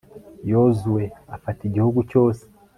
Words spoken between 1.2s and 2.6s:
afata igihugu cyose